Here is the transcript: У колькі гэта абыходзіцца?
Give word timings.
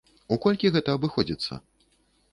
У 0.35 0.37
колькі 0.45 0.71
гэта 0.77 0.97
абыходзіцца? 0.99 1.61